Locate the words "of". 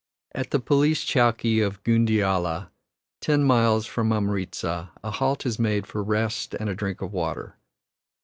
1.61-1.83, 7.03-7.13